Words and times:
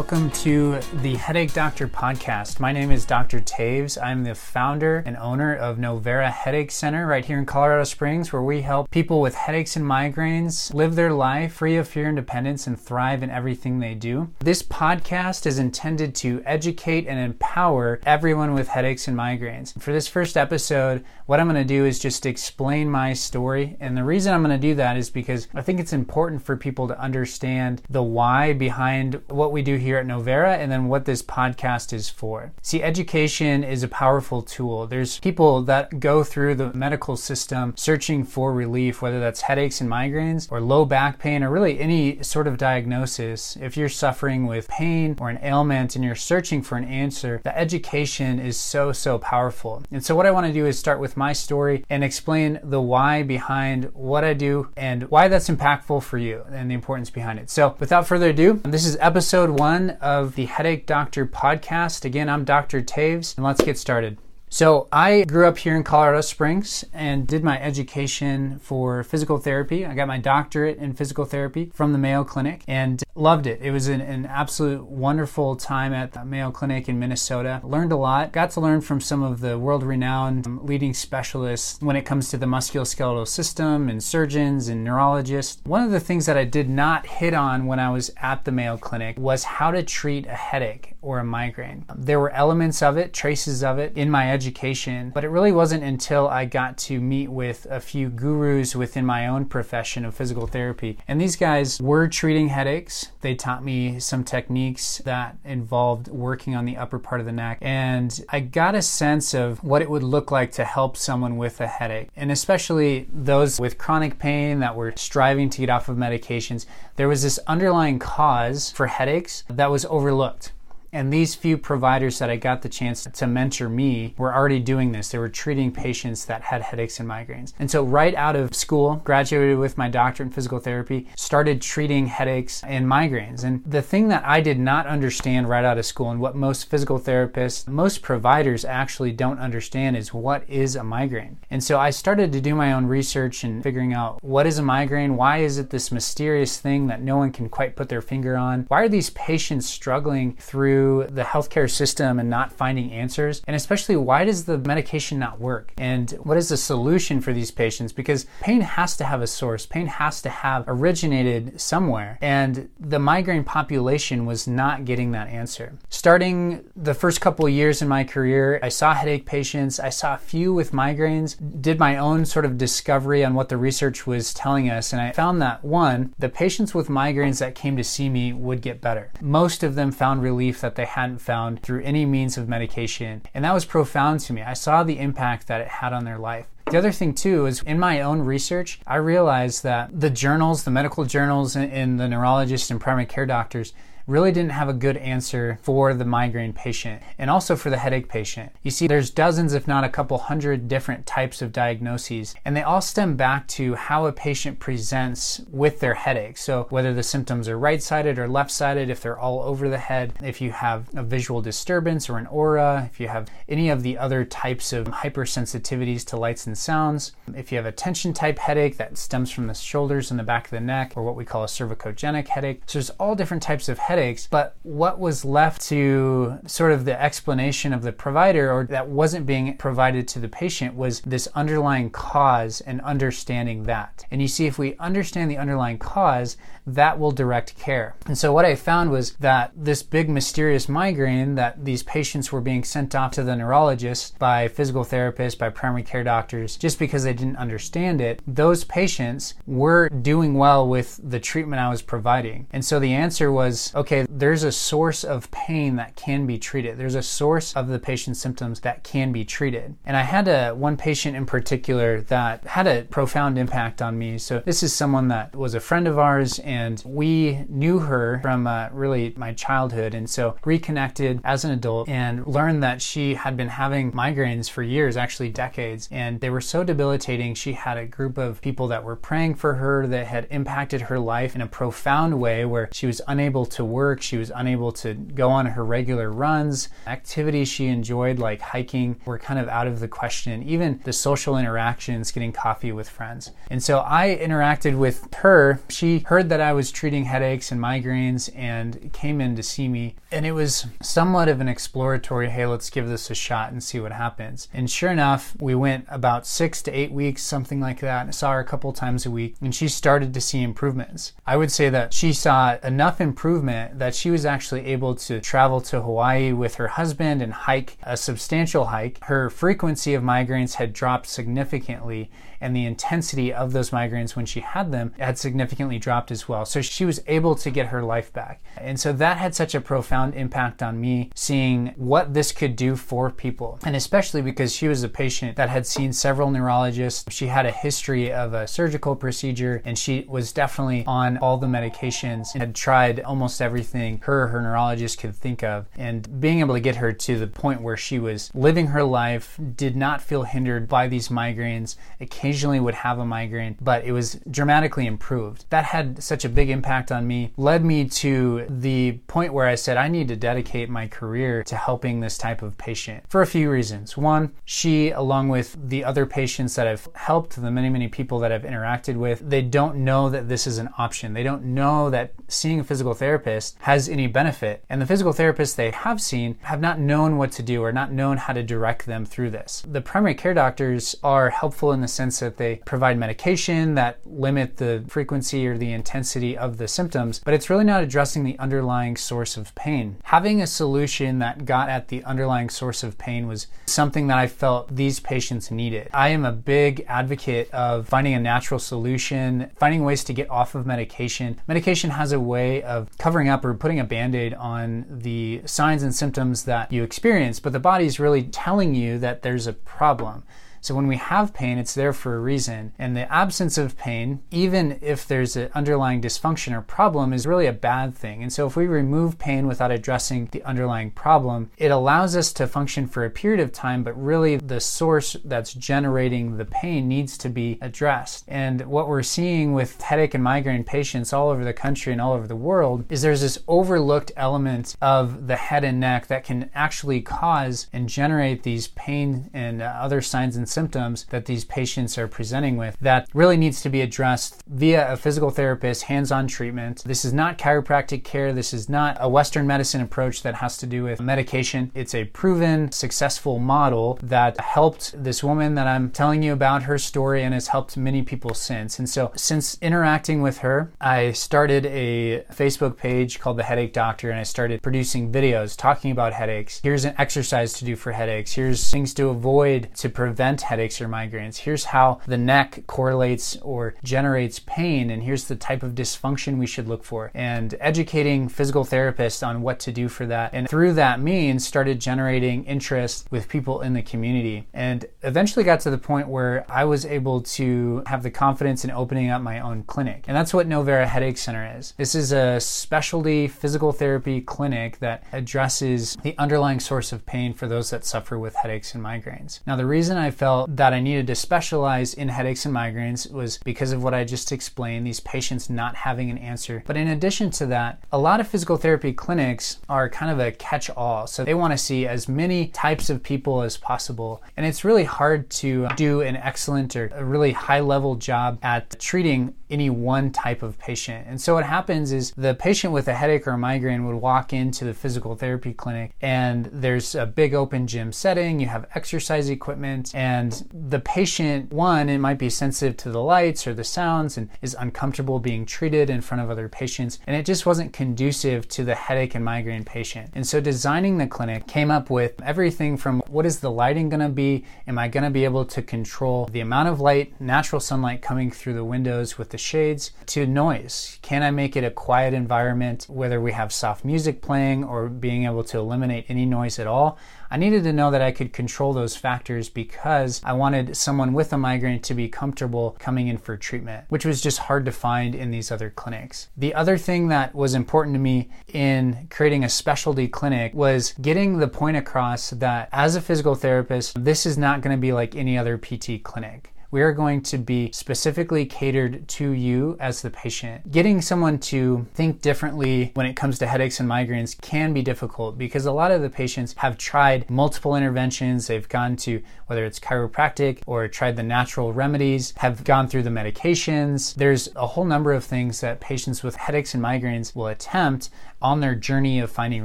Welcome 0.00 0.30
to 0.30 0.80
the 1.02 1.16
Headache 1.16 1.52
Doctor 1.52 1.86
podcast. 1.86 2.58
My 2.58 2.72
name 2.72 2.90
is 2.90 3.04
Dr. 3.04 3.38
Taves. 3.38 4.02
I'm 4.02 4.24
the 4.24 4.34
founder 4.34 5.02
and 5.04 5.14
owner 5.18 5.54
of 5.54 5.76
Novera 5.76 6.30
Headache 6.30 6.70
Center 6.70 7.06
right 7.06 7.22
here 7.22 7.38
in 7.38 7.44
Colorado 7.44 7.84
Springs, 7.84 8.32
where 8.32 8.40
we 8.40 8.62
help 8.62 8.90
people 8.90 9.20
with 9.20 9.34
headaches 9.34 9.76
and 9.76 9.84
migraines 9.84 10.72
live 10.72 10.94
their 10.94 11.12
life 11.12 11.52
free 11.52 11.76
of 11.76 11.86
fear 11.86 12.06
and 12.06 12.16
dependence 12.16 12.66
and 12.66 12.80
thrive 12.80 13.22
in 13.22 13.28
everything 13.28 13.78
they 13.78 13.94
do. 13.94 14.32
This 14.38 14.62
podcast 14.62 15.44
is 15.44 15.58
intended 15.58 16.14
to 16.14 16.42
educate 16.46 17.06
and 17.06 17.18
empower 17.20 18.00
everyone 18.06 18.54
with 18.54 18.68
headaches 18.68 19.06
and 19.06 19.18
migraines. 19.18 19.78
For 19.82 19.92
this 19.92 20.08
first 20.08 20.38
episode, 20.38 21.04
what 21.26 21.40
I'm 21.40 21.46
going 21.46 21.62
to 21.62 21.74
do 21.74 21.84
is 21.84 21.98
just 21.98 22.24
explain 22.24 22.90
my 22.90 23.12
story. 23.12 23.76
And 23.80 23.98
the 23.98 24.04
reason 24.04 24.32
I'm 24.32 24.42
going 24.42 24.58
to 24.58 24.68
do 24.68 24.76
that 24.76 24.96
is 24.96 25.10
because 25.10 25.46
I 25.52 25.60
think 25.60 25.78
it's 25.78 25.92
important 25.92 26.42
for 26.42 26.56
people 26.56 26.88
to 26.88 26.98
understand 26.98 27.82
the 27.90 28.02
why 28.02 28.54
behind 28.54 29.20
what 29.28 29.52
we 29.52 29.60
do 29.60 29.76
here 29.76 29.89
at 29.98 30.06
Novera 30.06 30.56
and 30.58 30.70
then 30.70 30.88
what 30.88 31.04
this 31.04 31.22
podcast 31.22 31.92
is 31.92 32.08
for. 32.08 32.52
See, 32.62 32.82
education 32.82 33.64
is 33.64 33.82
a 33.82 33.88
powerful 33.88 34.42
tool. 34.42 34.86
There's 34.86 35.18
people 35.20 35.62
that 35.62 36.00
go 36.00 36.22
through 36.22 36.56
the 36.56 36.72
medical 36.72 37.16
system 37.16 37.74
searching 37.76 38.24
for 38.24 38.52
relief, 38.52 39.02
whether 39.02 39.20
that's 39.20 39.42
headaches 39.42 39.80
and 39.80 39.90
migraines 39.90 40.50
or 40.50 40.60
low 40.60 40.84
back 40.84 41.18
pain 41.18 41.42
or 41.42 41.50
really 41.50 41.80
any 41.80 42.22
sort 42.22 42.46
of 42.46 42.58
diagnosis. 42.58 43.56
If 43.60 43.76
you're 43.76 43.88
suffering 43.88 44.46
with 44.46 44.68
pain 44.68 45.16
or 45.20 45.30
an 45.30 45.40
ailment 45.42 45.96
and 45.96 46.04
you're 46.04 46.14
searching 46.14 46.62
for 46.62 46.76
an 46.76 46.84
answer, 46.84 47.40
the 47.42 47.56
education 47.56 48.38
is 48.38 48.58
so, 48.58 48.92
so 48.92 49.18
powerful. 49.18 49.82
And 49.90 50.04
so, 50.04 50.14
what 50.14 50.26
I 50.26 50.30
want 50.30 50.46
to 50.46 50.52
do 50.52 50.66
is 50.66 50.78
start 50.78 51.00
with 51.00 51.16
my 51.16 51.32
story 51.32 51.84
and 51.88 52.04
explain 52.04 52.60
the 52.62 52.80
why 52.80 53.22
behind 53.22 53.90
what 53.94 54.24
I 54.24 54.34
do 54.34 54.68
and 54.76 55.04
why 55.10 55.28
that's 55.28 55.48
impactful 55.48 56.02
for 56.02 56.18
you 56.18 56.44
and 56.50 56.70
the 56.70 56.74
importance 56.74 57.10
behind 57.10 57.38
it. 57.38 57.50
So, 57.50 57.76
without 57.78 58.06
further 58.06 58.30
ado, 58.30 58.60
this 58.64 58.86
is 58.86 58.96
episode 59.00 59.20
episode 59.20 59.50
of 59.88 60.34
the 60.34 60.44
Headache 60.44 60.84
Doctor 60.84 61.24
podcast. 61.24 62.04
Again, 62.04 62.28
I'm 62.28 62.44
Dr. 62.44 62.82
Taves, 62.82 63.34
and 63.34 63.46
let's 63.46 63.62
get 63.62 63.78
started. 63.78 64.18
So, 64.52 64.88
I 64.90 65.22
grew 65.22 65.46
up 65.46 65.58
here 65.58 65.76
in 65.76 65.84
Colorado 65.84 66.22
Springs 66.22 66.84
and 66.92 67.24
did 67.24 67.44
my 67.44 67.60
education 67.60 68.58
for 68.58 69.04
physical 69.04 69.38
therapy. 69.38 69.86
I 69.86 69.94
got 69.94 70.08
my 70.08 70.18
doctorate 70.18 70.78
in 70.78 70.92
physical 70.92 71.24
therapy 71.24 71.70
from 71.72 71.92
the 71.92 71.98
Mayo 71.98 72.24
Clinic 72.24 72.64
and 72.66 73.00
loved 73.14 73.46
it. 73.46 73.60
It 73.62 73.70
was 73.70 73.86
an, 73.86 74.00
an 74.00 74.26
absolute 74.26 74.82
wonderful 74.82 75.54
time 75.54 75.92
at 75.92 76.14
the 76.14 76.24
Mayo 76.24 76.50
Clinic 76.50 76.88
in 76.88 76.98
Minnesota. 76.98 77.60
Learned 77.62 77.92
a 77.92 77.96
lot, 77.96 78.32
got 78.32 78.50
to 78.50 78.60
learn 78.60 78.80
from 78.80 79.00
some 79.00 79.22
of 79.22 79.38
the 79.38 79.56
world 79.56 79.84
renowned 79.84 80.48
um, 80.48 80.66
leading 80.66 80.94
specialists 80.94 81.80
when 81.80 81.94
it 81.94 82.02
comes 82.04 82.28
to 82.30 82.36
the 82.36 82.46
musculoskeletal 82.46 83.28
system 83.28 83.88
and 83.88 84.02
surgeons 84.02 84.66
and 84.66 84.82
neurologists. 84.82 85.62
One 85.64 85.84
of 85.84 85.92
the 85.92 86.00
things 86.00 86.26
that 86.26 86.36
I 86.36 86.44
did 86.44 86.68
not 86.68 87.06
hit 87.06 87.34
on 87.34 87.66
when 87.66 87.78
I 87.78 87.90
was 87.90 88.10
at 88.16 88.44
the 88.44 88.50
Mayo 88.50 88.76
Clinic 88.78 89.16
was 89.16 89.44
how 89.44 89.70
to 89.70 89.84
treat 89.84 90.26
a 90.26 90.34
headache 90.34 90.94
or 91.02 91.20
a 91.20 91.24
migraine. 91.24 91.84
There 91.94 92.18
were 92.18 92.32
elements 92.32 92.82
of 92.82 92.96
it, 92.96 93.12
traces 93.12 93.62
of 93.62 93.78
it 93.78 93.92
in 93.94 94.10
my 94.10 94.28
education 94.28 94.39
education, 94.40 95.10
but 95.14 95.22
it 95.22 95.28
really 95.28 95.52
wasn't 95.52 95.84
until 95.84 96.26
I 96.26 96.46
got 96.46 96.78
to 96.78 96.98
meet 96.98 97.28
with 97.28 97.66
a 97.68 97.78
few 97.78 98.08
gurus 98.08 98.74
within 98.74 99.04
my 99.04 99.26
own 99.26 99.44
profession 99.44 100.06
of 100.06 100.14
physical 100.14 100.46
therapy. 100.46 100.96
And 101.06 101.20
these 101.20 101.36
guys 101.36 101.78
were 101.78 102.08
treating 102.08 102.48
headaches. 102.48 103.12
They 103.20 103.34
taught 103.34 103.62
me 103.62 104.00
some 104.00 104.24
techniques 104.24 105.02
that 105.04 105.36
involved 105.44 106.08
working 106.08 106.56
on 106.56 106.64
the 106.64 106.78
upper 106.78 106.98
part 106.98 107.20
of 107.20 107.26
the 107.26 107.32
neck. 107.32 107.58
And 107.60 108.18
I 108.30 108.40
got 108.40 108.74
a 108.74 108.80
sense 108.80 109.34
of 109.34 109.62
what 109.62 109.82
it 109.82 109.90
would 109.90 110.02
look 110.02 110.30
like 110.30 110.52
to 110.52 110.64
help 110.64 110.96
someone 110.96 111.36
with 111.36 111.60
a 111.60 111.66
headache, 111.66 112.08
and 112.16 112.32
especially 112.32 113.08
those 113.12 113.60
with 113.60 113.76
chronic 113.76 114.18
pain 114.18 114.60
that 114.60 114.74
were 114.74 114.94
striving 114.96 115.50
to 115.50 115.60
get 115.60 115.68
off 115.68 115.90
of 115.90 115.98
medications. 115.98 116.64
There 116.96 117.08
was 117.08 117.22
this 117.22 117.38
underlying 117.46 117.98
cause 117.98 118.70
for 118.70 118.86
headaches 118.86 119.44
that 119.48 119.70
was 119.70 119.84
overlooked. 119.84 120.52
And 120.92 121.12
these 121.12 121.34
few 121.34 121.56
providers 121.56 122.18
that 122.18 122.30
I 122.30 122.36
got 122.36 122.62
the 122.62 122.68
chance 122.68 123.06
to 123.12 123.26
mentor 123.26 123.68
me 123.68 124.14
were 124.18 124.34
already 124.34 124.58
doing 124.58 124.92
this. 124.92 125.10
They 125.10 125.18
were 125.18 125.28
treating 125.28 125.70
patients 125.70 126.24
that 126.24 126.42
had 126.42 126.62
headaches 126.62 126.98
and 126.98 127.08
migraines. 127.08 127.52
And 127.58 127.70
so, 127.70 127.84
right 127.84 128.14
out 128.14 128.34
of 128.34 128.54
school, 128.54 128.96
graduated 129.04 129.58
with 129.58 129.78
my 129.78 129.88
doctorate 129.88 130.28
in 130.28 130.32
physical 130.32 130.58
therapy, 130.58 131.08
started 131.16 131.62
treating 131.62 132.06
headaches 132.06 132.62
and 132.64 132.86
migraines. 132.86 133.44
And 133.44 133.62
the 133.64 133.82
thing 133.82 134.08
that 134.08 134.24
I 134.26 134.40
did 134.40 134.58
not 134.58 134.86
understand 134.86 135.48
right 135.48 135.64
out 135.64 135.78
of 135.78 135.86
school, 135.86 136.10
and 136.10 136.20
what 136.20 136.34
most 136.34 136.68
physical 136.68 136.98
therapists, 136.98 137.68
most 137.68 138.02
providers 138.02 138.64
actually 138.64 139.12
don't 139.12 139.38
understand, 139.38 139.96
is 139.96 140.12
what 140.12 140.48
is 140.48 140.74
a 140.74 140.82
migraine. 140.82 141.38
And 141.50 141.62
so, 141.62 141.78
I 141.78 141.90
started 141.90 142.32
to 142.32 142.40
do 142.40 142.54
my 142.54 142.72
own 142.72 142.86
research 142.86 143.44
and 143.44 143.62
figuring 143.62 143.94
out 143.94 144.22
what 144.22 144.46
is 144.46 144.58
a 144.58 144.62
migraine? 144.62 145.16
Why 145.16 145.38
is 145.38 145.58
it 145.58 145.70
this 145.70 145.92
mysterious 145.92 146.58
thing 146.58 146.88
that 146.88 147.00
no 147.00 147.16
one 147.16 147.30
can 147.30 147.48
quite 147.48 147.76
put 147.76 147.88
their 147.88 148.02
finger 148.02 148.36
on? 148.36 148.64
Why 148.68 148.82
are 148.82 148.88
these 148.88 149.10
patients 149.10 149.68
struggling 149.68 150.36
through? 150.36 150.79
Through 150.80 151.06
the 151.10 151.22
healthcare 151.22 151.70
system 151.70 152.18
and 152.18 152.30
not 152.30 152.52
finding 152.52 152.90
answers? 152.90 153.42
And 153.46 153.54
especially, 153.54 153.96
why 153.96 154.24
does 154.24 154.44
the 154.44 154.58
medication 154.58 155.18
not 155.18 155.38
work? 155.38 155.72
And 155.76 156.10
what 156.22 156.38
is 156.38 156.48
the 156.48 156.56
solution 156.56 157.20
for 157.20 157.32
these 157.32 157.50
patients? 157.50 157.92
Because 157.92 158.26
pain 158.40 158.62
has 158.62 158.96
to 158.96 159.04
have 159.04 159.20
a 159.20 159.26
source, 159.26 159.66
pain 159.66 159.86
has 159.86 160.22
to 160.22 160.30
have 160.30 160.64
originated 160.66 161.60
somewhere. 161.60 162.18
And 162.22 162.70
the 162.78 162.98
migraine 162.98 163.44
population 163.44 164.24
was 164.24 164.46
not 164.46 164.86
getting 164.86 165.12
that 165.12 165.28
answer. 165.28 165.74
Starting 165.90 166.64
the 166.74 166.94
first 166.94 167.20
couple 167.20 167.48
years 167.48 167.82
in 167.82 167.88
my 167.88 168.04
career, 168.04 168.58
I 168.62 168.70
saw 168.70 168.94
headache 168.94 169.26
patients, 169.26 169.78
I 169.78 169.90
saw 169.90 170.14
a 170.14 170.18
few 170.18 170.54
with 170.54 170.72
migraines, 170.72 171.36
did 171.60 171.78
my 171.78 171.98
own 171.98 172.24
sort 172.24 172.46
of 172.46 172.56
discovery 172.56 173.22
on 173.24 173.34
what 173.34 173.50
the 173.50 173.56
research 173.58 174.06
was 174.06 174.32
telling 174.32 174.70
us. 174.70 174.92
And 174.92 175.02
I 175.02 175.12
found 175.12 175.42
that 175.42 175.62
one, 175.62 176.14
the 176.18 176.28
patients 176.28 176.74
with 176.74 176.88
migraines 176.88 177.40
that 177.40 177.54
came 177.54 177.76
to 177.76 177.84
see 177.84 178.08
me 178.08 178.32
would 178.32 178.62
get 178.62 178.80
better. 178.80 179.10
Most 179.20 179.62
of 179.62 179.74
them 179.74 179.92
found 179.92 180.22
relief 180.22 180.60
that 180.60 180.69
that 180.70 180.76
they 180.76 180.86
hadn't 180.86 181.18
found 181.18 181.62
through 181.62 181.82
any 181.82 182.06
means 182.06 182.38
of 182.38 182.48
medication. 182.48 183.22
And 183.34 183.44
that 183.44 183.52
was 183.52 183.64
profound 183.64 184.20
to 184.20 184.32
me. 184.32 184.42
I 184.42 184.54
saw 184.54 184.84
the 184.84 185.00
impact 185.00 185.48
that 185.48 185.60
it 185.60 185.66
had 185.66 185.92
on 185.92 186.04
their 186.04 186.18
life. 186.18 186.46
The 186.70 186.78
other 186.78 186.92
thing, 186.92 187.14
too, 187.14 187.46
is 187.46 187.62
in 187.62 187.80
my 187.80 188.00
own 188.00 188.20
research, 188.20 188.80
I 188.86 188.96
realized 188.96 189.64
that 189.64 190.00
the 190.00 190.10
journals, 190.10 190.62
the 190.62 190.70
medical 190.70 191.04
journals, 191.04 191.56
and 191.56 191.98
the 191.98 192.06
neurologists 192.06 192.70
and 192.70 192.80
primary 192.80 193.06
care 193.06 193.26
doctors, 193.26 193.72
really 194.10 194.32
didn't 194.32 194.50
have 194.50 194.68
a 194.68 194.74
good 194.74 194.96
answer 194.96 195.58
for 195.62 195.94
the 195.94 196.04
migraine 196.04 196.52
patient 196.52 197.00
and 197.16 197.30
also 197.30 197.54
for 197.54 197.70
the 197.70 197.78
headache 197.78 198.08
patient. 198.08 198.50
You 198.62 198.70
see, 198.72 198.88
there's 198.88 199.08
dozens, 199.08 199.54
if 199.54 199.68
not 199.68 199.84
a 199.84 199.88
couple 199.88 200.18
hundred 200.18 200.66
different 200.66 201.06
types 201.06 201.40
of 201.40 201.52
diagnoses, 201.52 202.34
and 202.44 202.56
they 202.56 202.62
all 202.62 202.80
stem 202.80 203.16
back 203.16 203.46
to 203.48 203.76
how 203.76 204.06
a 204.06 204.12
patient 204.12 204.58
presents 204.58 205.40
with 205.50 205.78
their 205.78 205.94
headache. 205.94 206.38
So, 206.38 206.66
whether 206.70 206.92
the 206.92 207.04
symptoms 207.04 207.48
are 207.48 207.58
right 207.58 207.80
sided 207.80 208.18
or 208.18 208.26
left 208.26 208.50
sided, 208.50 208.90
if 208.90 209.00
they're 209.00 209.18
all 209.18 209.42
over 209.42 209.68
the 209.68 209.78
head, 209.78 210.14
if 210.22 210.40
you 210.40 210.50
have 210.50 210.88
a 210.96 211.04
visual 211.04 211.40
disturbance 211.40 212.10
or 212.10 212.18
an 212.18 212.26
aura, 212.26 212.88
if 212.92 212.98
you 212.98 213.06
have 213.06 213.28
any 213.48 213.68
of 213.68 213.84
the 213.84 213.96
other 213.96 214.24
types 214.24 214.72
of 214.72 214.86
hypersensitivities 214.88 216.04
to 216.06 216.16
lights 216.16 216.48
and 216.48 216.58
sounds, 216.58 217.12
if 217.36 217.52
you 217.52 217.56
have 217.56 217.66
a 217.66 217.72
tension 217.72 218.12
type 218.12 218.40
headache 218.40 218.76
that 218.76 218.98
stems 218.98 219.30
from 219.30 219.46
the 219.46 219.54
shoulders 219.54 220.10
and 220.10 220.18
the 220.18 220.24
back 220.24 220.46
of 220.46 220.50
the 220.50 220.60
neck, 220.60 220.94
or 220.96 221.04
what 221.04 221.14
we 221.14 221.24
call 221.24 221.44
a 221.44 221.46
cervicogenic 221.46 222.26
headache. 222.26 222.62
So, 222.66 222.80
there's 222.80 222.90
all 222.90 223.14
different 223.14 223.44
types 223.44 223.68
of 223.68 223.78
headaches 223.78 223.99
But 224.30 224.56
what 224.62 224.98
was 224.98 225.24
left 225.24 225.60
to 225.68 226.38
sort 226.46 226.72
of 226.72 226.84
the 226.84 227.00
explanation 227.00 227.72
of 227.72 227.82
the 227.82 227.92
provider 227.92 228.50
or 228.50 228.64
that 228.66 228.88
wasn't 228.88 229.26
being 229.26 229.56
provided 229.56 230.08
to 230.08 230.18
the 230.18 230.28
patient 230.28 230.74
was 230.74 231.00
this 231.00 231.28
underlying 231.34 231.90
cause 231.90 232.60
and 232.62 232.80
understanding 232.80 233.64
that. 233.64 234.04
And 234.10 234.22
you 234.22 234.28
see, 234.28 234.46
if 234.46 234.58
we 234.58 234.76
understand 234.78 235.30
the 235.30 235.38
underlying 235.38 235.78
cause, 235.78 236.36
that 236.66 236.98
will 236.98 237.10
direct 237.10 237.58
care. 237.58 237.94
And 238.06 238.16
so 238.16 238.32
what 238.32 238.44
I 238.44 238.54
found 238.54 238.90
was 238.90 239.12
that 239.14 239.52
this 239.56 239.82
big 239.82 240.08
mysterious 240.08 240.68
migraine 240.68 241.34
that 241.34 241.64
these 241.64 241.82
patients 241.82 242.32
were 242.32 242.40
being 242.40 242.64
sent 242.64 242.94
off 242.94 243.12
to 243.12 243.22
the 243.22 243.36
neurologist 243.36 244.18
by 244.18 244.48
physical 244.48 244.84
therapists, 244.84 245.38
by 245.38 245.48
primary 245.50 245.82
care 245.82 246.04
doctors, 246.04 246.56
just 246.56 246.78
because 246.78 247.04
they 247.04 247.12
didn't 247.12 247.36
understand 247.36 248.00
it, 248.00 248.22
those 248.26 248.64
patients 248.64 249.34
were 249.46 249.88
doing 249.88 250.34
well 250.34 250.66
with 250.66 251.00
the 251.02 251.20
treatment 251.20 251.60
I 251.60 251.70
was 251.70 251.82
providing. 251.82 252.46
And 252.52 252.64
so 252.64 252.78
the 252.78 252.94
answer 252.94 253.32
was 253.32 253.72
okay, 253.80 254.06
there's 254.10 254.42
a 254.42 254.52
source 254.52 255.04
of 255.04 255.30
pain 255.30 255.76
that 255.76 255.96
can 255.96 256.26
be 256.26 256.38
treated. 256.38 256.76
There's 256.76 256.94
a 256.94 257.02
source 257.02 257.54
of 257.56 257.68
the 257.68 257.78
patient's 257.78 258.20
symptoms 258.20 258.60
that 258.60 258.84
can 258.84 259.10
be 259.10 259.24
treated. 259.24 259.74
And 259.86 259.96
I 259.96 260.02
had 260.02 260.28
a 260.28 260.50
one 260.50 260.76
patient 260.76 261.16
in 261.16 261.24
particular 261.24 262.02
that 262.02 262.44
had 262.44 262.66
a 262.66 262.82
profound 262.82 263.38
impact 263.38 263.80
on 263.80 263.98
me. 263.98 264.18
So 264.18 264.40
this 264.44 264.62
is 264.62 264.74
someone 264.74 265.08
that 265.08 265.34
was 265.34 265.54
a 265.54 265.60
friend 265.60 265.88
of 265.88 265.98
ours 265.98 266.38
and 266.40 266.82
we 266.84 267.44
knew 267.48 267.78
her 267.78 268.20
from 268.20 268.46
uh, 268.46 268.68
really 268.72 269.14
my 269.16 269.32
childhood 269.32 269.94
and 269.94 270.08
so 270.08 270.36
reconnected 270.44 271.20
as 271.24 271.44
an 271.44 271.50
adult 271.50 271.88
and 271.88 272.26
learned 272.26 272.62
that 272.62 272.82
she 272.82 273.14
had 273.14 273.36
been 273.36 273.48
having 273.48 273.92
migraines 273.92 274.50
for 274.50 274.62
years 274.62 274.96
actually 274.96 275.30
decades 275.30 275.88
and 275.90 276.20
they 276.20 276.28
were 276.28 276.40
so 276.40 276.62
debilitating 276.62 277.34
she 277.34 277.54
had 277.54 277.78
a 277.78 277.86
group 277.86 278.18
of 278.18 278.42
people 278.42 278.68
that 278.68 278.84
were 278.84 278.96
praying 278.96 279.34
for 279.34 279.54
her 279.54 279.86
that 279.86 280.06
had 280.06 280.26
impacted 280.30 280.82
her 280.82 280.98
life 280.98 281.34
in 281.34 281.40
a 281.40 281.46
profound 281.46 282.20
way 282.20 282.44
where 282.44 282.68
she 282.72 282.86
was 282.86 283.00
unable 283.08 283.46
to 283.46 283.64
work. 283.70 284.02
She 284.02 284.16
was 284.16 284.32
unable 284.34 284.72
to 284.72 284.94
go 284.94 285.30
on 285.30 285.46
her 285.46 285.64
regular 285.64 286.10
runs. 286.10 286.68
Activities 286.86 287.48
she 287.48 287.66
enjoyed, 287.66 288.18
like 288.18 288.40
hiking, 288.40 289.00
were 289.04 289.18
kind 289.18 289.38
of 289.38 289.48
out 289.48 289.66
of 289.66 289.80
the 289.80 289.88
question. 289.88 290.42
Even 290.42 290.80
the 290.84 290.92
social 290.92 291.36
interactions, 291.36 292.12
getting 292.12 292.32
coffee 292.32 292.72
with 292.72 292.88
friends. 292.88 293.32
And 293.50 293.62
so 293.62 293.82
I 293.86 294.18
interacted 294.20 294.78
with 294.78 295.12
her. 295.16 295.60
She 295.68 296.00
heard 296.00 296.28
that 296.28 296.40
I 296.40 296.52
was 296.52 296.70
treating 296.70 297.04
headaches 297.04 297.52
and 297.52 297.60
migraines 297.60 298.30
and 298.34 298.92
came 298.92 299.20
in 299.20 299.36
to 299.36 299.42
see 299.42 299.68
me. 299.68 299.94
And 300.12 300.26
it 300.26 300.32
was 300.32 300.66
somewhat 300.82 301.28
of 301.28 301.40
an 301.40 301.48
exploratory 301.48 302.30
hey, 302.30 302.46
let's 302.46 302.70
give 302.70 302.88
this 302.88 303.10
a 303.10 303.14
shot 303.14 303.52
and 303.52 303.62
see 303.62 303.80
what 303.80 303.92
happens. 303.92 304.48
And 304.52 304.70
sure 304.70 304.90
enough, 304.90 305.36
we 305.40 305.54
went 305.54 305.86
about 305.88 306.26
six 306.26 306.62
to 306.62 306.72
eight 306.72 306.92
weeks, 306.92 307.22
something 307.22 307.60
like 307.60 307.80
that. 307.80 308.08
I 308.08 308.10
saw 308.10 308.32
her 308.32 308.40
a 308.40 308.44
couple 308.44 308.72
times 308.72 309.06
a 309.06 309.10
week, 309.10 309.36
and 309.40 309.54
she 309.54 309.68
started 309.68 310.14
to 310.14 310.20
see 310.20 310.42
improvements. 310.42 311.12
I 311.26 311.36
would 311.36 311.50
say 311.50 311.68
that 311.70 311.92
she 311.92 312.12
saw 312.12 312.56
enough 312.62 313.00
improvement 313.00 313.59
that 313.72 313.94
she 313.94 314.10
was 314.10 314.24
actually 314.24 314.66
able 314.66 314.94
to 314.94 315.20
travel 315.20 315.60
to 315.62 315.80
Hawaii 315.82 316.32
with 316.32 316.54
her 316.56 316.68
husband 316.68 317.22
and 317.22 317.32
hike 317.32 317.76
a 317.82 317.96
substantial 317.96 318.66
hike. 318.66 319.02
Her 319.04 319.30
frequency 319.30 319.94
of 319.94 320.02
migraines 320.02 320.54
had 320.54 320.72
dropped 320.72 321.06
significantly 321.06 322.10
and 322.40 322.54
the 322.54 322.64
intensity 322.64 323.32
of 323.32 323.52
those 323.52 323.70
migraines 323.70 324.16
when 324.16 324.26
she 324.26 324.40
had 324.40 324.72
them 324.72 324.92
had 324.98 325.18
significantly 325.18 325.78
dropped 325.78 326.10
as 326.10 326.28
well. 326.28 326.44
So 326.44 326.62
she 326.62 326.84
was 326.84 327.02
able 327.06 327.34
to 327.36 327.50
get 327.50 327.66
her 327.66 327.82
life 327.82 328.12
back. 328.12 328.42
And 328.56 328.80
so 328.80 328.92
that 328.94 329.18
had 329.18 329.34
such 329.34 329.54
a 329.54 329.60
profound 329.60 330.14
impact 330.14 330.62
on 330.62 330.80
me 330.80 331.10
seeing 331.14 331.74
what 331.76 332.14
this 332.14 332.32
could 332.32 332.56
do 332.56 332.76
for 332.76 333.10
people. 333.10 333.58
And 333.64 333.76
especially 333.76 334.22
because 334.22 334.54
she 334.54 334.68
was 334.68 334.82
a 334.82 334.88
patient 334.88 335.36
that 335.36 335.50
had 335.50 335.66
seen 335.66 335.92
several 335.92 336.30
neurologists. 336.30 337.04
She 337.12 337.26
had 337.26 337.46
a 337.46 337.50
history 337.50 338.12
of 338.12 338.32
a 338.32 338.46
surgical 338.46 338.96
procedure 338.96 339.62
and 339.64 339.78
she 339.78 340.06
was 340.08 340.32
definitely 340.32 340.84
on 340.86 341.18
all 341.18 341.36
the 341.36 341.46
medications 341.46 342.32
and 342.32 342.40
had 342.40 342.54
tried 342.54 343.00
almost 343.00 343.42
everything 343.42 344.00
her 344.04 344.28
her 344.28 344.40
neurologist 344.40 344.98
could 344.98 345.14
think 345.14 345.42
of. 345.42 345.66
And 345.76 346.20
being 346.20 346.40
able 346.40 346.54
to 346.54 346.60
get 346.60 346.76
her 346.76 346.92
to 346.92 347.18
the 347.18 347.26
point 347.26 347.62
where 347.62 347.76
she 347.76 347.98
was 347.98 348.30
living 348.34 348.68
her 348.68 348.84
life, 348.84 349.38
did 349.56 349.76
not 349.76 350.00
feel 350.00 350.22
hindered 350.22 350.68
by 350.68 350.86
these 350.86 351.08
migraines, 351.08 351.76
occasionally 352.00 352.29
occasionally 352.30 352.60
would 352.60 352.74
have 352.74 353.00
a 353.00 353.04
migraine, 353.04 353.56
but 353.60 353.84
it 353.84 353.90
was 353.90 354.20
dramatically 354.30 354.86
improved. 354.86 355.44
That 355.50 355.64
had 355.64 356.00
such 356.00 356.24
a 356.24 356.28
big 356.28 356.48
impact 356.48 356.92
on 356.92 357.04
me, 357.04 357.32
led 357.36 357.64
me 357.64 357.86
to 357.86 358.46
the 358.48 358.92
point 359.08 359.34
where 359.34 359.48
I 359.48 359.56
said 359.56 359.76
I 359.76 359.88
need 359.88 360.06
to 360.08 360.16
dedicate 360.16 360.68
my 360.68 360.86
career 360.86 361.42
to 361.42 361.56
helping 361.56 361.98
this 361.98 362.16
type 362.16 362.40
of 362.40 362.56
patient 362.56 363.02
for 363.08 363.20
a 363.20 363.26
few 363.26 363.50
reasons. 363.50 363.96
One, 363.96 364.32
she, 364.44 364.90
along 364.90 365.28
with 365.28 365.56
the 365.68 365.82
other 365.82 366.06
patients 366.06 366.54
that 366.54 366.68
I've 366.68 366.88
helped, 366.94 367.34
the 367.34 367.50
many, 367.50 367.68
many 367.68 367.88
people 367.88 368.20
that 368.20 368.30
I've 368.30 368.42
interacted 368.42 368.94
with, 368.94 369.28
they 369.28 369.42
don't 369.42 369.78
know 369.78 370.08
that 370.08 370.28
this 370.28 370.46
is 370.46 370.58
an 370.58 370.68
option. 370.78 371.12
They 371.12 371.24
don't 371.24 371.42
know 371.42 371.90
that 371.90 372.12
seeing 372.28 372.60
a 372.60 372.64
physical 372.64 372.94
therapist 372.94 373.56
has 373.62 373.88
any 373.88 374.06
benefit. 374.06 374.64
And 374.70 374.80
the 374.80 374.86
physical 374.86 375.12
therapists 375.12 375.56
they 375.56 375.72
have 375.72 376.00
seen 376.00 376.38
have 376.42 376.60
not 376.60 376.78
known 376.78 377.16
what 377.16 377.32
to 377.32 377.42
do 377.42 377.64
or 377.64 377.72
not 377.72 377.90
known 377.90 378.18
how 378.18 378.34
to 378.34 378.42
direct 378.44 378.86
them 378.86 379.04
through 379.04 379.30
this. 379.30 379.64
The 379.66 379.80
primary 379.80 380.14
care 380.14 380.34
doctors 380.34 380.94
are 381.02 381.30
helpful 381.30 381.72
in 381.72 381.80
the 381.80 381.88
sense 381.88 382.19
that 382.20 382.36
they 382.36 382.56
provide 382.64 382.98
medication 382.98 383.74
that 383.74 384.00
limit 384.04 384.56
the 384.56 384.84
frequency 384.88 385.46
or 385.46 385.58
the 385.58 385.72
intensity 385.72 386.36
of 386.36 386.56
the 386.58 386.68
symptoms, 386.68 387.20
but 387.24 387.34
it's 387.34 387.50
really 387.50 387.64
not 387.64 387.82
addressing 387.82 388.24
the 388.24 388.38
underlying 388.38 388.96
source 388.96 389.36
of 389.36 389.54
pain. 389.54 389.96
Having 390.04 390.40
a 390.40 390.46
solution 390.46 391.18
that 391.18 391.44
got 391.44 391.68
at 391.68 391.88
the 391.88 392.04
underlying 392.04 392.48
source 392.48 392.82
of 392.82 392.98
pain 392.98 393.26
was 393.26 393.46
something 393.66 394.06
that 394.06 394.18
I 394.18 394.26
felt 394.26 394.74
these 394.74 395.00
patients 395.00 395.50
needed. 395.50 395.88
I 395.92 396.08
am 396.08 396.24
a 396.24 396.32
big 396.32 396.84
advocate 396.88 397.50
of 397.52 397.88
finding 397.88 398.14
a 398.14 398.20
natural 398.20 398.60
solution, 398.60 399.50
finding 399.56 399.84
ways 399.84 400.04
to 400.04 400.12
get 400.12 400.30
off 400.30 400.54
of 400.54 400.66
medication. 400.66 401.40
Medication 401.46 401.90
has 401.90 402.12
a 402.12 402.20
way 402.20 402.62
of 402.62 402.96
covering 402.98 403.28
up 403.28 403.44
or 403.44 403.54
putting 403.54 403.80
a 403.80 403.84
band 403.84 404.14
aid 404.14 404.34
on 404.34 404.86
the 404.88 405.42
signs 405.44 405.82
and 405.82 405.94
symptoms 405.94 406.44
that 406.44 406.72
you 406.72 406.82
experience, 406.82 407.40
but 407.40 407.52
the 407.52 407.58
body 407.58 407.86
is 407.86 408.00
really 408.00 408.22
telling 408.24 408.74
you 408.74 408.98
that 408.98 409.22
there's 409.22 409.46
a 409.46 409.52
problem. 409.52 410.24
So 410.60 410.74
when 410.74 410.86
we 410.86 410.96
have 410.96 411.32
pain, 411.32 411.58
it's 411.58 411.74
there 411.74 411.92
for 411.92 412.14
a 412.14 412.20
reason. 412.20 412.72
And 412.78 412.96
the 412.96 413.10
absence 413.12 413.56
of 413.56 413.78
pain, 413.78 414.22
even 414.30 414.78
if 414.82 415.06
there's 415.06 415.36
an 415.36 415.50
underlying 415.54 416.02
dysfunction 416.02 416.56
or 416.56 416.60
problem, 416.60 417.12
is 417.12 417.26
really 417.26 417.46
a 417.46 417.52
bad 417.52 417.94
thing. 417.94 418.22
And 418.22 418.32
so 418.32 418.46
if 418.46 418.56
we 418.56 418.66
remove 418.66 419.18
pain 419.18 419.46
without 419.46 419.70
addressing 419.70 420.26
the 420.26 420.42
underlying 420.44 420.90
problem, 420.90 421.50
it 421.56 421.70
allows 421.70 422.14
us 422.14 422.32
to 422.34 422.46
function 422.46 422.86
for 422.86 423.04
a 423.04 423.10
period 423.10 423.40
of 423.40 423.52
time, 423.52 423.82
but 423.82 424.00
really 424.00 424.36
the 424.36 424.60
source 424.60 425.16
that's 425.24 425.54
generating 425.54 426.36
the 426.36 426.44
pain 426.44 426.88
needs 426.88 427.16
to 427.18 427.28
be 427.28 427.58
addressed. 427.62 428.24
And 428.28 428.66
what 428.66 428.88
we're 428.88 429.02
seeing 429.02 429.54
with 429.54 429.80
headache 429.80 430.14
and 430.14 430.22
migraine 430.24 430.64
patients 430.64 431.12
all 431.12 431.30
over 431.30 431.44
the 431.44 431.52
country 431.52 431.92
and 431.92 432.00
all 432.00 432.12
over 432.12 432.26
the 432.26 432.36
world 432.36 432.84
is 432.90 433.02
there's 433.02 433.22
this 433.22 433.38
overlooked 433.48 434.12
element 434.16 434.76
of 434.82 435.26
the 435.26 435.36
head 435.36 435.64
and 435.64 435.80
neck 435.80 436.08
that 436.08 436.24
can 436.24 436.50
actually 436.54 437.00
cause 437.00 437.66
and 437.72 437.88
generate 437.88 438.42
these 438.42 438.68
pain 438.68 439.30
and 439.32 439.62
uh, 439.62 439.66
other 439.66 440.00
signs 440.00 440.36
and 440.36 440.49
symptoms 440.50 441.06
that 441.10 441.26
these 441.26 441.44
patients 441.44 441.96
are 441.98 442.08
presenting 442.08 442.56
with 442.56 442.76
that 442.80 443.08
really 443.14 443.36
needs 443.36 443.60
to 443.62 443.68
be 443.68 443.80
addressed 443.80 444.42
via 444.46 444.92
a 444.92 444.96
physical 444.96 445.30
therapist, 445.30 445.84
hands 445.84 446.12
on 446.12 446.26
treatment. 446.26 446.82
This 446.84 447.04
is 447.04 447.12
not 447.12 447.38
chiropractic 447.38 448.04
care. 448.04 448.32
This 448.32 448.52
is 448.52 448.68
not 448.68 448.96
a 449.00 449.08
Western 449.08 449.46
medicine 449.46 449.80
approach 449.80 450.22
that 450.22 450.36
has 450.36 450.56
to 450.58 450.66
do 450.66 450.84
with 450.84 451.00
medication. 451.00 451.70
It's 451.74 451.94
a 451.94 452.04
proven, 452.04 452.72
successful 452.72 453.38
model 453.38 453.98
that 454.02 454.40
helped 454.40 455.02
this 455.02 455.22
woman 455.22 455.54
that 455.54 455.66
I'm 455.66 455.90
telling 455.90 456.22
you 456.22 456.32
about 456.32 456.64
her 456.64 456.78
story 456.78 457.22
and 457.22 457.34
has 457.34 457.48
helped 457.48 457.76
many 457.76 458.02
people 458.02 458.34
since. 458.34 458.78
And 458.78 458.88
so, 458.88 459.12
since 459.16 459.56
interacting 459.60 460.22
with 460.22 460.38
her, 460.38 460.72
I 460.80 461.12
started 461.12 461.66
a 461.66 462.24
Facebook 462.32 462.76
page 462.76 463.20
called 463.20 463.36
The 463.36 463.42
Headache 463.44 463.72
Doctor 463.72 464.10
and 464.10 464.18
I 464.18 464.24
started 464.24 464.62
producing 464.62 465.12
videos 465.12 465.56
talking 465.56 465.90
about 465.90 466.12
headaches. 466.12 466.60
Here's 466.62 466.84
an 466.84 466.94
exercise 466.98 467.52
to 467.54 467.64
do 467.64 467.76
for 467.76 467.92
headaches. 467.92 468.32
Here's 468.32 468.70
things 468.70 468.94
to 468.94 469.08
avoid 469.08 469.68
to 469.76 469.88
prevent 469.88 470.39
headaches 470.42 470.80
or 470.80 470.88
migraines. 470.88 471.38
Here's 471.38 471.64
how 471.64 472.00
the 472.06 472.18
neck 472.18 472.64
correlates 472.66 473.36
or 473.36 473.74
generates 473.82 474.38
pain, 474.40 474.90
and 474.90 475.02
here's 475.02 475.24
the 475.24 475.36
type 475.36 475.62
of 475.62 475.74
dysfunction 475.74 476.38
we 476.38 476.46
should 476.46 476.68
look 476.68 476.84
for. 476.84 477.10
And 477.14 477.54
educating 477.60 478.28
physical 478.28 478.64
therapists 478.64 479.26
on 479.26 479.42
what 479.42 479.58
to 479.60 479.72
do 479.72 479.88
for 479.88 480.06
that. 480.06 480.30
And 480.32 480.48
through 480.48 480.74
that 480.74 481.00
means, 481.00 481.46
started 481.46 481.80
generating 481.80 482.44
interest 482.44 483.06
with 483.10 483.28
people 483.28 483.60
in 483.62 483.72
the 483.72 483.82
community. 483.82 484.46
And 484.52 484.86
eventually 485.02 485.44
got 485.44 485.60
to 485.60 485.70
the 485.70 485.78
point 485.78 486.08
where 486.08 486.44
I 486.48 486.64
was 486.64 486.86
able 486.86 487.22
to 487.22 487.82
have 487.86 488.02
the 488.02 488.10
confidence 488.10 488.64
in 488.64 488.70
opening 488.70 489.10
up 489.10 489.22
my 489.22 489.40
own 489.40 489.64
clinic. 489.64 490.04
And 490.06 490.16
that's 490.16 490.32
what 490.32 490.48
Novera 490.48 490.86
Headache 490.86 491.18
Center 491.18 491.54
is. 491.58 491.74
This 491.76 491.94
is 491.94 492.12
a 492.12 492.40
specialty 492.40 493.28
physical 493.28 493.72
therapy 493.72 494.20
clinic 494.20 494.78
that 494.78 495.04
addresses 495.12 495.96
the 496.02 496.16
underlying 496.18 496.60
source 496.60 496.92
of 496.92 497.04
pain 497.06 497.34
for 497.34 497.48
those 497.48 497.70
that 497.70 497.84
suffer 497.84 498.18
with 498.18 498.34
headaches 498.34 498.74
and 498.74 498.84
migraines. 498.84 499.40
Now, 499.46 499.56
the 499.56 499.66
reason 499.66 499.96
I 499.96 500.10
felt 500.10 500.29
felt 500.30 500.56
that 500.56 500.72
I 500.72 500.78
needed 500.78 501.08
to 501.08 501.14
specialize 501.16 501.92
in 501.94 502.08
headaches 502.08 502.46
and 502.46 502.54
migraines 502.54 503.10
was 503.10 503.38
because 503.38 503.72
of 503.72 503.82
what 503.82 503.94
I 503.94 504.04
just 504.04 504.30
explained, 504.30 504.86
these 504.86 505.00
patients 505.00 505.50
not 505.50 505.74
having 505.74 506.08
an 506.08 506.18
answer. 506.18 506.62
But 506.66 506.76
in 506.76 506.86
addition 506.86 507.30
to 507.32 507.46
that, 507.46 507.82
a 507.90 507.98
lot 507.98 508.20
of 508.20 508.28
physical 508.28 508.56
therapy 508.56 508.92
clinics 508.92 509.58
are 509.68 509.88
kind 509.88 510.12
of 510.12 510.20
a 510.20 510.30
catch 510.30 510.70
all. 510.70 511.08
So 511.08 511.24
they 511.24 511.34
want 511.34 511.52
to 511.52 511.58
see 511.58 511.84
as 511.84 512.08
many 512.08 512.46
types 512.46 512.90
of 512.90 513.02
people 513.02 513.42
as 513.42 513.56
possible. 513.56 514.22
And 514.36 514.46
it's 514.46 514.64
really 514.64 514.84
hard 514.84 515.28
to 515.42 515.66
do 515.74 516.00
an 516.02 516.16
excellent 516.16 516.76
or 516.76 516.90
a 516.94 517.04
really 517.04 517.32
high 517.32 517.60
level 517.60 517.96
job 517.96 518.38
at 518.42 518.78
treating 518.78 519.34
any 519.50 519.68
one 519.68 520.12
type 520.12 520.42
of 520.42 520.58
patient. 520.58 521.06
And 521.08 521.20
so 521.20 521.34
what 521.34 521.44
happens 521.44 521.92
is 521.92 522.12
the 522.16 522.34
patient 522.34 522.72
with 522.72 522.86
a 522.88 522.94
headache 522.94 523.26
or 523.26 523.32
a 523.32 523.38
migraine 523.38 523.84
would 523.86 523.96
walk 523.96 524.32
into 524.32 524.64
the 524.64 524.74
physical 524.74 525.16
therapy 525.16 525.52
clinic 525.52 525.92
and 526.00 526.46
there's 526.52 526.94
a 526.94 527.04
big 527.04 527.34
open 527.34 527.66
gym 527.66 527.92
setting, 527.92 528.38
you 528.38 528.46
have 528.46 528.66
exercise 528.74 529.28
equipment, 529.28 529.92
and 529.94 530.19
the 530.52 530.80
patient, 530.80 531.52
one, 531.52 531.88
it 531.88 531.98
might 531.98 532.18
be 532.18 532.30
sensitive 532.30 532.76
to 532.78 532.90
the 532.90 533.02
lights 533.02 533.46
or 533.46 533.54
the 533.54 533.64
sounds 533.64 534.16
and 534.16 534.28
is 534.42 534.56
uncomfortable 534.58 535.18
being 535.18 535.46
treated 535.46 535.88
in 535.90 536.00
front 536.00 536.22
of 536.22 536.30
other 536.30 536.48
patients. 536.48 536.98
And 537.06 537.16
it 537.16 537.24
just 537.24 537.46
wasn't 537.46 537.72
conducive 537.72 538.48
to 538.48 538.64
the 538.64 538.74
headache 538.74 539.14
and 539.14 539.24
migraine 539.24 539.64
patient. 539.64 540.10
And 540.14 540.26
so 540.26 540.40
designing 540.40 540.98
the 540.98 541.06
clinic 541.06 541.46
came 541.46 541.70
up 541.70 541.90
with 541.90 542.20
everything 542.22 542.76
from 542.76 543.02
what 543.08 543.26
is 543.26 543.40
the 543.40 543.50
lighting 543.50 543.88
going 543.88 544.00
to 544.00 544.08
be? 544.08 544.44
Am 544.66 544.78
I 544.78 544.88
going 544.88 545.04
to 545.04 545.10
be 545.10 545.24
able 545.24 545.44
to 545.46 545.62
control 545.62 546.26
the 546.26 546.40
amount 546.40 546.68
of 546.68 546.80
light, 546.80 547.18
natural 547.20 547.60
sunlight 547.60 548.02
coming 548.02 548.30
through 548.30 548.54
the 548.54 548.64
windows 548.64 549.18
with 549.18 549.30
the 549.30 549.38
shades 549.38 549.92
to 550.06 550.26
noise. 550.26 550.98
Can 551.02 551.22
I 551.22 551.30
make 551.30 551.56
it 551.56 551.64
a 551.64 551.70
quiet 551.70 552.14
environment, 552.14 552.86
whether 552.88 553.20
we 553.20 553.32
have 553.32 553.52
soft 553.52 553.84
music 553.84 554.20
playing 554.20 554.64
or 554.64 554.88
being 554.88 555.24
able 555.24 555.44
to 555.44 555.58
eliminate 555.58 556.06
any 556.08 556.26
noise 556.26 556.58
at 556.58 556.66
all? 556.66 556.98
I 557.32 557.36
needed 557.36 557.62
to 557.62 557.72
know 557.72 557.92
that 557.92 558.02
I 558.02 558.10
could 558.10 558.32
control 558.32 558.72
those 558.72 558.96
factors 558.96 559.48
because 559.48 560.20
I 560.24 560.32
wanted 560.32 560.76
someone 560.76 561.12
with 561.12 561.32
a 561.32 561.38
migraine 561.38 561.80
to 561.82 561.94
be 561.94 562.08
comfortable 562.08 562.76
coming 562.80 563.06
in 563.06 563.18
for 563.18 563.36
treatment, 563.36 563.84
which 563.88 564.04
was 564.04 564.20
just 564.20 564.38
hard 564.38 564.64
to 564.64 564.72
find 564.72 565.14
in 565.14 565.30
these 565.30 565.52
other 565.52 565.70
clinics. 565.70 566.28
The 566.36 566.54
other 566.54 566.76
thing 566.76 567.06
that 567.08 567.32
was 567.32 567.54
important 567.54 567.94
to 567.94 568.00
me 568.00 568.30
in 568.52 569.06
creating 569.10 569.44
a 569.44 569.48
specialty 569.48 570.08
clinic 570.08 570.54
was 570.54 570.92
getting 571.00 571.38
the 571.38 571.46
point 571.46 571.76
across 571.76 572.30
that 572.30 572.68
as 572.72 572.96
a 572.96 573.00
physical 573.00 573.36
therapist, 573.36 574.04
this 574.04 574.26
is 574.26 574.36
not 574.36 574.60
going 574.60 574.76
to 574.76 574.80
be 574.80 574.92
like 574.92 575.14
any 575.14 575.38
other 575.38 575.56
PT 575.56 576.02
clinic 576.02 576.52
we 576.70 576.82
are 576.82 576.92
going 576.92 577.20
to 577.20 577.38
be 577.38 577.72
specifically 577.72 578.46
catered 578.46 579.06
to 579.08 579.32
you 579.32 579.76
as 579.80 580.02
the 580.02 580.10
patient. 580.10 580.70
Getting 580.70 581.00
someone 581.02 581.38
to 581.40 581.86
think 581.94 582.22
differently 582.22 582.92
when 582.94 583.06
it 583.06 583.16
comes 583.16 583.38
to 583.40 583.46
headaches 583.46 583.80
and 583.80 583.88
migraines 583.88 584.40
can 584.40 584.72
be 584.72 584.82
difficult 584.82 585.36
because 585.36 585.66
a 585.66 585.72
lot 585.72 585.90
of 585.90 586.00
the 586.00 586.10
patients 586.10 586.54
have 586.58 586.78
tried 586.78 587.28
multiple 587.28 587.74
interventions. 587.74 588.46
They've 588.46 588.68
gone 588.68 588.96
to 588.96 589.22
whether 589.50 589.64
it's 589.64 589.80
chiropractic 589.80 590.60
or 590.64 590.86
tried 590.86 591.16
the 591.16 591.24
natural 591.24 591.72
remedies, 591.72 592.32
have 592.36 592.62
gone 592.62 592.86
through 592.86 593.02
the 593.02 593.10
medications. 593.10 594.14
There's 594.14 594.48
a 594.54 594.64
whole 594.64 594.84
number 594.84 595.12
of 595.12 595.24
things 595.24 595.60
that 595.60 595.80
patients 595.80 596.22
with 596.22 596.36
headaches 596.36 596.72
and 596.72 596.80
migraines 596.80 597.34
will 597.34 597.48
attempt 597.48 598.10
on 598.40 598.60
their 598.60 598.76
journey 598.76 599.18
of 599.18 599.28
finding 599.28 599.64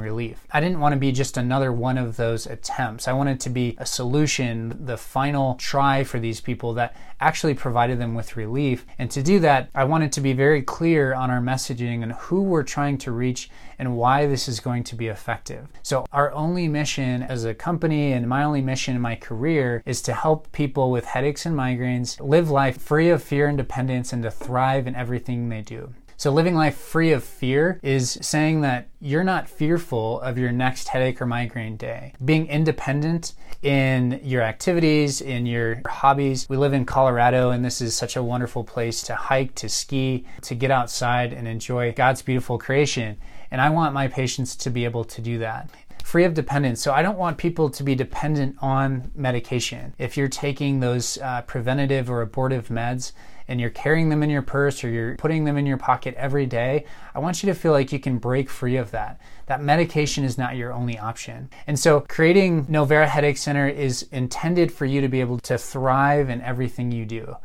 relief. 0.00 0.44
I 0.50 0.58
didn't 0.58 0.80
want 0.80 0.94
to 0.94 0.98
be 0.98 1.12
just 1.12 1.36
another 1.36 1.72
one 1.72 1.98
of 1.98 2.16
those 2.16 2.46
attempts. 2.46 3.06
I 3.06 3.12
wanted 3.12 3.38
to 3.40 3.48
be 3.48 3.76
a 3.78 3.86
solution, 3.86 4.76
the 4.84 4.96
final 4.96 5.54
try 5.54 6.02
for 6.02 6.18
these 6.18 6.40
people 6.40 6.74
that 6.74 6.96
actually 7.20 7.54
provided 7.54 8.00
them 8.00 8.14
with 8.14 8.36
relief. 8.36 8.84
And 8.98 9.08
to 9.12 9.22
do 9.22 9.38
that, 9.38 9.70
I 9.72 9.84
wanted 9.84 10.12
to 10.12 10.20
be 10.20 10.32
very 10.32 10.62
clear 10.62 11.14
on 11.14 11.30
our 11.30 11.40
messaging 11.40 12.02
and 12.02 12.12
who 12.12 12.42
we're 12.42 12.64
trying 12.64 12.98
to 12.98 13.12
reach 13.12 13.50
and 13.78 13.96
why 13.96 14.26
this 14.26 14.48
is 14.48 14.60
going 14.60 14.84
to 14.84 14.94
be 14.94 15.08
effective. 15.08 15.68
So, 15.82 16.06
our 16.12 16.32
only 16.32 16.68
mission 16.68 17.22
as 17.22 17.44
a 17.44 17.54
company 17.54 18.12
and 18.12 18.28
my 18.28 18.44
only 18.44 18.62
mission 18.62 18.96
in 18.96 19.02
my 19.02 19.16
career 19.16 19.82
is 19.86 20.02
to 20.02 20.12
help 20.12 20.50
people 20.52 20.90
with 20.90 21.04
headaches 21.04 21.46
and 21.46 21.56
migraines 21.56 22.20
live 22.20 22.50
life 22.50 22.80
free 22.80 23.10
of 23.10 23.22
fear 23.22 23.48
and 23.48 23.58
dependence 23.58 24.12
and 24.12 24.22
to 24.22 24.30
thrive 24.30 24.86
in 24.86 24.94
everything 24.94 25.48
they 25.48 25.62
do. 25.62 25.92
So, 26.18 26.32
living 26.32 26.54
life 26.54 26.78
free 26.78 27.12
of 27.12 27.22
fear 27.22 27.78
is 27.82 28.18
saying 28.22 28.62
that 28.62 28.88
you're 29.00 29.22
not 29.22 29.50
fearful 29.50 30.18
of 30.22 30.38
your 30.38 30.50
next 30.50 30.88
headache 30.88 31.20
or 31.20 31.26
migraine 31.26 31.76
day. 31.76 32.14
Being 32.24 32.46
independent 32.46 33.34
in 33.62 34.20
your 34.22 34.40
activities, 34.40 35.20
in 35.20 35.44
your 35.44 35.82
hobbies. 35.86 36.48
We 36.48 36.56
live 36.56 36.72
in 36.72 36.86
Colorado, 36.86 37.50
and 37.50 37.62
this 37.62 37.82
is 37.82 37.94
such 37.94 38.16
a 38.16 38.22
wonderful 38.22 38.64
place 38.64 39.02
to 39.02 39.14
hike, 39.14 39.54
to 39.56 39.68
ski, 39.68 40.24
to 40.40 40.54
get 40.54 40.70
outside 40.70 41.34
and 41.34 41.46
enjoy 41.46 41.92
God's 41.92 42.22
beautiful 42.22 42.58
creation. 42.58 43.18
And 43.50 43.60
I 43.60 43.68
want 43.68 43.92
my 43.92 44.08
patients 44.08 44.56
to 44.56 44.70
be 44.70 44.86
able 44.86 45.04
to 45.04 45.20
do 45.20 45.38
that 45.40 45.68
free 46.06 46.22
of 46.22 46.34
dependence. 46.34 46.80
So 46.80 46.92
I 46.92 47.02
don't 47.02 47.18
want 47.18 47.36
people 47.36 47.68
to 47.68 47.82
be 47.82 47.96
dependent 47.96 48.54
on 48.60 49.10
medication. 49.16 49.92
If 49.98 50.16
you're 50.16 50.28
taking 50.28 50.78
those 50.78 51.18
uh, 51.18 51.42
preventative 51.42 52.08
or 52.08 52.22
abortive 52.22 52.68
meds, 52.68 53.10
and 53.48 53.60
you're 53.60 53.70
carrying 53.70 54.08
them 54.08 54.22
in 54.22 54.30
your 54.30 54.42
purse 54.42 54.82
or 54.82 54.88
you're 54.88 55.16
putting 55.16 55.44
them 55.44 55.56
in 55.56 55.66
your 55.66 55.76
pocket 55.76 56.14
every 56.16 56.46
day, 56.46 56.84
I 57.14 57.18
want 57.18 57.42
you 57.42 57.52
to 57.52 57.58
feel 57.58 57.72
like 57.72 57.92
you 57.92 57.98
can 57.98 58.18
break 58.18 58.50
free 58.50 58.76
of 58.76 58.90
that. 58.90 59.20
That 59.46 59.62
medication 59.62 60.24
is 60.24 60.38
not 60.38 60.56
your 60.56 60.72
only 60.72 60.98
option. 60.98 61.50
And 61.66 61.78
so, 61.78 62.00
creating 62.00 62.66
Novera 62.66 63.06
Headache 63.06 63.36
Center 63.36 63.68
is 63.68 64.08
intended 64.12 64.72
for 64.72 64.84
you 64.84 65.00
to 65.00 65.08
be 65.08 65.20
able 65.20 65.38
to 65.40 65.58
thrive 65.58 66.30
in 66.30 66.40
everything 66.42 66.90
you 66.90 67.04
do 67.04 67.36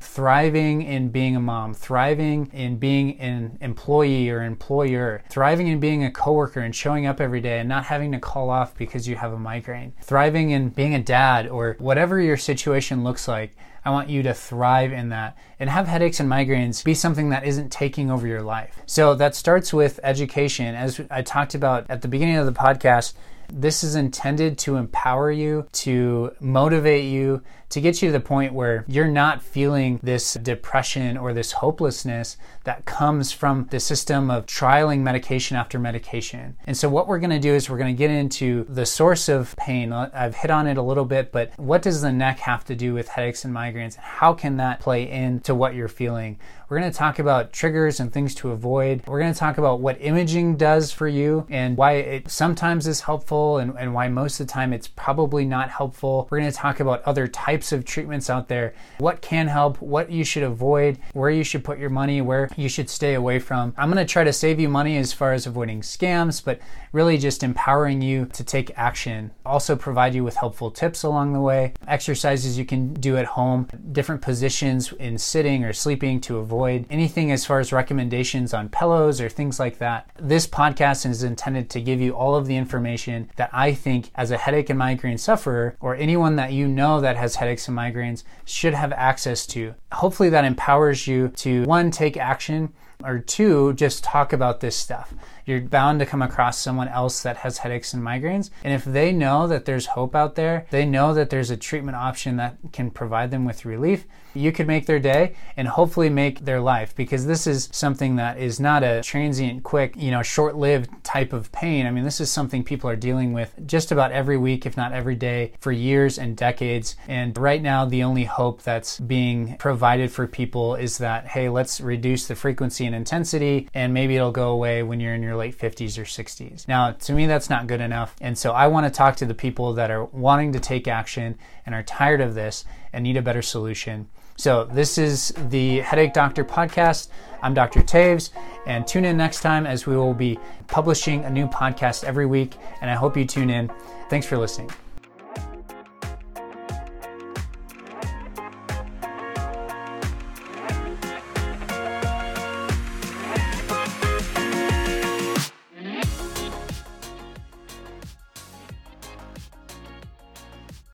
thriving 0.00 0.82
in 0.82 1.08
being 1.08 1.36
a 1.36 1.40
mom, 1.40 1.74
thriving 1.74 2.50
in 2.52 2.76
being 2.76 3.18
an 3.18 3.58
employee 3.60 4.30
or 4.30 4.42
employer, 4.42 5.22
thriving 5.28 5.68
in 5.68 5.80
being 5.80 6.04
a 6.04 6.10
coworker 6.10 6.60
and 6.60 6.74
showing 6.74 7.06
up 7.06 7.20
every 7.20 7.40
day 7.40 7.58
and 7.58 7.68
not 7.68 7.84
having 7.84 8.12
to 8.12 8.18
call 8.18 8.50
off 8.50 8.76
because 8.76 9.08
you 9.08 9.16
have 9.16 9.32
a 9.32 9.38
migraine, 9.38 9.92
thriving 10.00 10.50
in 10.50 10.68
being 10.68 10.94
a 10.94 11.02
dad 11.02 11.48
or 11.48 11.76
whatever 11.78 12.20
your 12.20 12.36
situation 12.36 13.04
looks 13.04 13.26
like. 13.26 13.56
I 13.88 13.90
want 13.90 14.10
you 14.10 14.22
to 14.24 14.34
thrive 14.34 14.92
in 14.92 15.08
that 15.08 15.38
and 15.58 15.70
have 15.70 15.88
headaches 15.88 16.20
and 16.20 16.30
migraines 16.30 16.84
be 16.84 16.92
something 16.92 17.30
that 17.30 17.46
isn't 17.46 17.72
taking 17.72 18.10
over 18.10 18.26
your 18.26 18.42
life. 18.42 18.82
So 18.84 19.14
that 19.14 19.34
starts 19.34 19.72
with 19.72 19.98
education. 20.02 20.74
As 20.74 21.00
I 21.10 21.22
talked 21.22 21.54
about 21.54 21.86
at 21.88 22.02
the 22.02 22.08
beginning 22.08 22.36
of 22.36 22.44
the 22.44 22.52
podcast, 22.52 23.14
this 23.50 23.82
is 23.82 23.94
intended 23.94 24.58
to 24.58 24.76
empower 24.76 25.30
you, 25.30 25.66
to 25.72 26.32
motivate 26.38 27.06
you, 27.06 27.42
to 27.70 27.80
get 27.80 28.00
you 28.02 28.08
to 28.08 28.12
the 28.12 28.20
point 28.20 28.52
where 28.52 28.84
you're 28.88 29.08
not 29.08 29.42
feeling 29.42 30.00
this 30.02 30.34
depression 30.34 31.16
or 31.16 31.32
this 31.32 31.52
hopelessness 31.52 32.36
that 32.64 32.84
comes 32.84 33.32
from 33.32 33.66
the 33.70 33.80
system 33.80 34.30
of 34.30 34.46
trialing 34.46 35.00
medication 35.00 35.56
after 35.56 35.78
medication. 35.78 36.56
And 36.66 36.76
so, 36.76 36.88
what 36.88 37.08
we're 37.08 37.18
going 37.18 37.30
to 37.30 37.38
do 37.38 37.54
is 37.54 37.68
we're 37.68 37.78
going 37.78 37.94
to 37.94 37.98
get 37.98 38.10
into 38.10 38.64
the 38.64 38.86
source 38.86 39.28
of 39.28 39.54
pain. 39.56 39.92
Uh, 39.92 40.10
I've 40.12 40.36
hit 40.36 40.50
on 40.50 40.66
it 40.66 40.76
a 40.76 40.82
little 40.82 41.04
bit, 41.04 41.32
but 41.32 41.52
what 41.58 41.82
does 41.82 42.02
the 42.02 42.12
neck 42.12 42.38
have 42.40 42.64
to 42.66 42.74
do 42.74 42.94
with 42.94 43.08
headaches 43.08 43.44
and 43.44 43.54
migraines? 43.54 43.96
How 43.96 44.32
can 44.32 44.56
that 44.58 44.80
play 44.80 45.10
into 45.10 45.54
what 45.54 45.74
you're 45.74 45.88
feeling? 45.88 46.38
We're 46.68 46.80
going 46.80 46.92
to 46.92 46.98
talk 46.98 47.18
about 47.18 47.54
triggers 47.54 47.98
and 47.98 48.12
things 48.12 48.34
to 48.36 48.50
avoid. 48.50 49.02
We're 49.06 49.20
going 49.20 49.32
to 49.32 49.38
talk 49.38 49.56
about 49.56 49.80
what 49.80 49.96
imaging 50.02 50.56
does 50.56 50.92
for 50.92 51.08
you 51.08 51.46
and 51.48 51.78
why 51.78 51.92
it 51.92 52.30
sometimes 52.30 52.86
is 52.86 53.00
helpful 53.00 53.56
and, 53.56 53.74
and 53.78 53.94
why 53.94 54.08
most 54.08 54.38
of 54.38 54.46
the 54.46 54.52
time 54.52 54.74
it's 54.74 54.88
probably 54.88 55.46
not 55.46 55.70
helpful. 55.70 56.28
We're 56.30 56.40
going 56.40 56.50
to 56.50 56.56
talk 56.56 56.80
about 56.80 57.02
other 57.04 57.26
types 57.26 57.57
of 57.72 57.84
treatments 57.84 58.30
out 58.30 58.48
there, 58.48 58.74
what 58.98 59.20
can 59.20 59.46
help, 59.48 59.80
what 59.80 60.10
you 60.10 60.24
should 60.24 60.42
avoid, 60.42 60.98
where 61.12 61.30
you 61.30 61.44
should 61.44 61.64
put 61.64 61.78
your 61.78 61.90
money, 61.90 62.20
where 62.20 62.48
you 62.56 62.68
should 62.68 62.88
stay 62.88 63.14
away 63.14 63.38
from. 63.38 63.74
I'm 63.76 63.90
going 63.90 64.04
to 64.04 64.10
try 64.10 64.24
to 64.24 64.32
save 64.32 64.60
you 64.60 64.68
money 64.68 64.96
as 64.96 65.12
far 65.12 65.32
as 65.32 65.46
avoiding 65.46 65.80
scams, 65.80 66.44
but 66.44 66.60
really 66.92 67.18
just 67.18 67.42
empowering 67.42 68.00
you 68.02 68.26
to 68.26 68.44
take 68.44 68.72
action. 68.76 69.30
Also, 69.44 69.76
provide 69.76 70.14
you 70.14 70.24
with 70.24 70.36
helpful 70.36 70.70
tips 70.70 71.02
along 71.02 71.32
the 71.32 71.40
way, 71.40 71.74
exercises 71.86 72.58
you 72.58 72.64
can 72.64 72.94
do 72.94 73.16
at 73.16 73.26
home, 73.26 73.68
different 73.92 74.22
positions 74.22 74.92
in 74.92 75.18
sitting 75.18 75.64
or 75.64 75.72
sleeping 75.72 76.20
to 76.20 76.38
avoid 76.38 76.86
anything 76.90 77.30
as 77.30 77.44
far 77.44 77.60
as 77.60 77.72
recommendations 77.72 78.54
on 78.54 78.68
pillows 78.68 79.20
or 79.20 79.28
things 79.28 79.60
like 79.60 79.78
that. 79.78 80.10
This 80.18 80.46
podcast 80.46 81.08
is 81.08 81.22
intended 81.22 81.70
to 81.70 81.80
give 81.80 82.00
you 82.00 82.12
all 82.12 82.34
of 82.34 82.46
the 82.46 82.56
information 82.56 83.30
that 83.36 83.50
I 83.52 83.72
think, 83.74 84.10
as 84.14 84.30
a 84.30 84.36
headache 84.38 84.70
and 84.70 84.78
migraine 84.78 85.18
sufferer, 85.18 85.76
or 85.80 85.94
anyone 85.94 86.36
that 86.36 86.52
you 86.52 86.68
know 86.68 87.00
that 87.00 87.16
has 87.16 87.36
headaches 87.48 87.66
and 87.66 87.76
migraines, 87.76 88.24
should 88.44 88.74
have 88.74 88.92
access 88.92 89.46
to. 89.46 89.74
Hopefully, 89.92 90.28
that 90.28 90.44
empowers 90.44 91.06
you 91.06 91.28
to 91.28 91.64
one, 91.64 91.90
take 91.90 92.18
action, 92.18 92.72
or 93.04 93.18
two, 93.18 93.72
just 93.74 94.02
talk 94.02 94.32
about 94.32 94.60
this 94.60 94.76
stuff. 94.76 95.14
You're 95.46 95.60
bound 95.60 96.00
to 96.00 96.06
come 96.06 96.20
across 96.20 96.58
someone 96.58 96.88
else 96.88 97.22
that 97.22 97.38
has 97.38 97.58
headaches 97.58 97.94
and 97.94 98.02
migraines. 98.02 98.50
And 98.64 98.72
if 98.72 98.84
they 98.84 99.12
know 99.12 99.46
that 99.46 99.64
there's 99.64 99.86
hope 99.86 100.14
out 100.14 100.34
there, 100.34 100.66
they 100.70 100.84
know 100.84 101.14
that 101.14 101.30
there's 101.30 101.50
a 101.50 101.56
treatment 101.56 101.96
option 101.96 102.36
that 102.36 102.56
can 102.72 102.90
provide 102.90 103.30
them 103.30 103.44
with 103.44 103.64
relief, 103.64 104.04
you 104.34 104.52
could 104.52 104.66
make 104.66 104.86
their 104.86 104.98
day 104.98 105.34
and 105.56 105.66
hopefully 105.68 106.08
make 106.08 106.44
their 106.44 106.60
life 106.60 106.94
because 106.94 107.26
this 107.26 107.46
is 107.46 107.68
something 107.72 108.16
that 108.16 108.38
is 108.38 108.60
not 108.60 108.82
a 108.82 109.02
transient, 109.02 109.62
quick, 109.62 109.94
you 109.96 110.10
know, 110.10 110.22
short 110.22 110.56
lived 110.56 110.90
type 111.02 111.32
of 111.32 111.50
pain. 111.52 111.86
I 111.86 111.90
mean, 111.90 112.04
this 112.04 112.20
is 112.20 112.30
something 112.30 112.62
people 112.62 112.88
are 112.90 112.96
dealing 112.96 113.32
with 113.32 113.54
just 113.66 113.90
about 113.90 114.12
every 114.12 114.36
week, 114.36 114.66
if 114.66 114.76
not 114.76 114.92
every 114.92 115.16
day, 115.16 115.52
for 115.60 115.72
years 115.72 116.18
and 116.18 116.36
decades. 116.36 116.96
And 117.08 117.36
right 117.36 117.62
now, 117.62 117.84
the 117.84 118.02
only 118.02 118.24
hope 118.24 118.62
that's 118.62 119.00
being 119.00 119.56
provided 119.58 120.12
for 120.12 120.26
people 120.26 120.74
is 120.74 120.98
that, 120.98 121.28
hey, 121.28 121.48
let's 121.48 121.80
reduce 121.80 122.28
the 122.28 122.34
frequency 122.34 122.86
and 122.88 122.96
intensity, 122.96 123.68
and 123.74 123.94
maybe 123.94 124.16
it'll 124.16 124.32
go 124.32 124.50
away 124.50 124.82
when 124.82 124.98
you're 124.98 125.14
in 125.14 125.22
your 125.22 125.36
late 125.36 125.56
50s 125.56 125.96
or 125.98 126.04
60s. 126.04 126.66
Now, 126.66 126.92
to 126.92 127.12
me, 127.12 127.26
that's 127.26 127.48
not 127.48 127.66
good 127.66 127.80
enough. 127.80 128.16
And 128.20 128.36
so 128.36 128.52
I 128.52 128.66
want 128.66 128.86
to 128.86 128.90
talk 128.90 129.14
to 129.16 129.26
the 129.26 129.34
people 129.34 129.74
that 129.74 129.90
are 129.90 130.06
wanting 130.06 130.52
to 130.54 130.60
take 130.60 130.88
action 130.88 131.38
and 131.66 131.74
are 131.74 131.82
tired 131.82 132.20
of 132.20 132.34
this 132.34 132.64
and 132.92 133.04
need 133.04 133.16
a 133.16 133.22
better 133.22 133.42
solution. 133.42 134.08
So, 134.36 134.64
this 134.64 134.98
is 134.98 135.34
the 135.48 135.80
Headache 135.80 136.12
Doctor 136.12 136.44
podcast. 136.44 137.08
I'm 137.42 137.54
Dr. 137.54 137.80
Taves, 137.80 138.30
and 138.66 138.86
tune 138.86 139.04
in 139.04 139.16
next 139.16 139.40
time 139.40 139.66
as 139.66 139.86
we 139.86 139.96
will 139.96 140.14
be 140.14 140.38
publishing 140.66 141.24
a 141.24 141.30
new 141.30 141.46
podcast 141.46 142.04
every 142.04 142.26
week. 142.26 142.54
And 142.80 142.90
I 142.90 142.94
hope 142.94 143.16
you 143.16 143.24
tune 143.24 143.50
in. 143.50 143.70
Thanks 144.08 144.26
for 144.26 144.38
listening. 144.38 144.70